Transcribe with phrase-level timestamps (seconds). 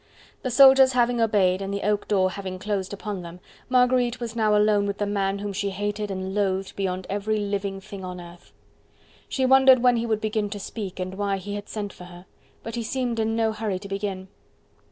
[0.41, 4.55] The soldiers having obeyed and the oak door having closed upon them, Marguerite was now
[4.57, 8.51] alone with the man whom she hated and loathed beyond every living thing on earth.
[9.29, 12.25] She wondered when he would begin to speak and why he had sent for her.
[12.63, 14.27] But he seemed in no hurry to begin.